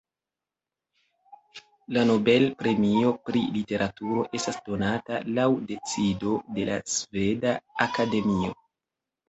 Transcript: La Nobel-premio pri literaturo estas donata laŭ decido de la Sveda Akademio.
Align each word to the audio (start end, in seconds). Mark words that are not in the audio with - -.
La 1.97 2.05
Nobel-premio 2.11 3.11
pri 3.29 3.43
literaturo 3.59 4.25
estas 4.41 4.59
donata 4.71 5.21
laŭ 5.37 5.47
decido 5.75 6.35
de 6.59 6.69
la 6.73 6.81
Sveda 6.99 7.57
Akademio. 7.89 8.55